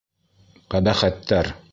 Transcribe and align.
Ҡәбәхәттәр! 0.75 1.53